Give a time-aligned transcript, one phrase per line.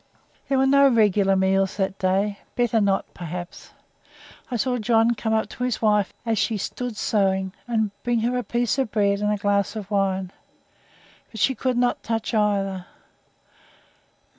[0.49, 3.69] There were no regular meals that day; better not, perhaps.
[4.49, 8.35] I saw John come up to his wife as she stood sewing, and bring her
[8.35, 10.31] a piece of bread and a glass of wine
[11.29, 12.87] but she could not touch either.